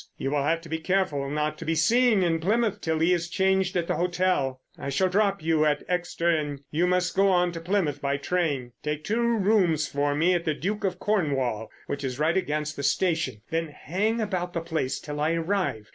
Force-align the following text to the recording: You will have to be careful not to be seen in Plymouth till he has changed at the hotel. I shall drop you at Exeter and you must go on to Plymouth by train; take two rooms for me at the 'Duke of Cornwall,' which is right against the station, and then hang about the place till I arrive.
You 0.17 0.31
will 0.31 0.41
have 0.41 0.61
to 0.61 0.67
be 0.69 0.79
careful 0.79 1.29
not 1.29 1.59
to 1.59 1.63
be 1.65 1.75
seen 1.75 2.23
in 2.23 2.39
Plymouth 2.39 2.81
till 2.81 2.97
he 2.97 3.11
has 3.11 3.27
changed 3.29 3.77
at 3.77 3.85
the 3.85 3.97
hotel. 3.97 4.59
I 4.75 4.89
shall 4.89 5.09
drop 5.09 5.43
you 5.43 5.63
at 5.65 5.83
Exeter 5.87 6.27
and 6.27 6.61
you 6.71 6.87
must 6.87 7.15
go 7.15 7.29
on 7.29 7.51
to 7.51 7.59
Plymouth 7.61 8.01
by 8.01 8.17
train; 8.17 8.71
take 8.81 9.03
two 9.03 9.21
rooms 9.37 9.87
for 9.87 10.15
me 10.15 10.33
at 10.33 10.43
the 10.43 10.55
'Duke 10.55 10.83
of 10.85 10.97
Cornwall,' 10.97 11.69
which 11.85 12.03
is 12.03 12.17
right 12.17 12.35
against 12.35 12.75
the 12.77 12.81
station, 12.81 13.43
and 13.51 13.67
then 13.67 13.75
hang 13.79 14.19
about 14.19 14.53
the 14.53 14.61
place 14.61 14.99
till 14.99 15.19
I 15.21 15.33
arrive. 15.33 15.89